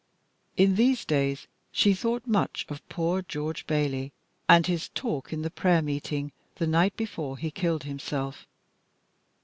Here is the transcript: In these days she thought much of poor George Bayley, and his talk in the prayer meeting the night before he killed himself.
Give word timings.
In 0.57 0.77
these 0.77 1.05
days 1.05 1.45
she 1.71 1.93
thought 1.93 2.25
much 2.25 2.65
of 2.69 2.81
poor 2.89 3.21
George 3.21 3.67
Bayley, 3.67 4.11
and 4.49 4.65
his 4.65 4.89
talk 4.89 5.31
in 5.31 5.43
the 5.43 5.51
prayer 5.51 5.83
meeting 5.83 6.31
the 6.55 6.65
night 6.65 6.97
before 6.97 7.37
he 7.37 7.51
killed 7.51 7.83
himself. 7.83 8.47